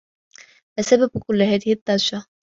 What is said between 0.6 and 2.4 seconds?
ما سبب كلّ هذه الضّجّة؟